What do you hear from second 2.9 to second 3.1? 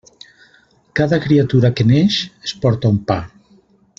un